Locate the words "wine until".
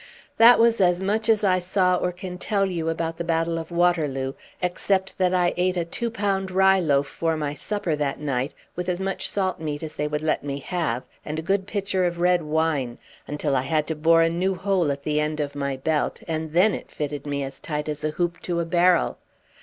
12.41-13.55